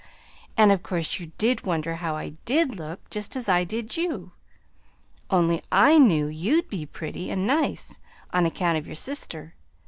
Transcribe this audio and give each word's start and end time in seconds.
And 0.57 0.71
of 0.71 0.81
course 0.81 1.19
you 1.19 1.31
did 1.37 1.63
wonder 1.63 1.97
how 1.97 2.15
I 2.15 2.29
DID 2.45 2.73
look, 2.79 3.07
just 3.11 3.35
as 3.35 3.47
I 3.47 3.63
did 3.63 3.97
you. 3.97 4.31
Only 5.29 5.61
I 5.71 5.99
KNEW 5.99 6.25
you'd 6.25 6.69
be 6.69 6.87
pretty 6.87 7.29
and 7.29 7.45
nice, 7.45 7.99
on 8.33 8.47
account 8.47 8.79
of 8.79 8.87
your 8.87 8.95
sister. 8.95 9.53